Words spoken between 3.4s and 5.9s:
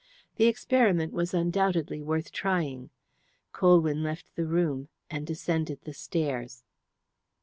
Colwyn left the room and descended